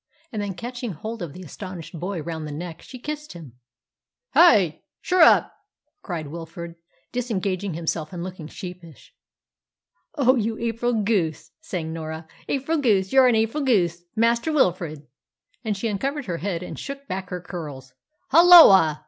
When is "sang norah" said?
11.59-12.27